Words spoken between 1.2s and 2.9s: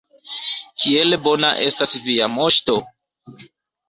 bona estas Via Moŝto!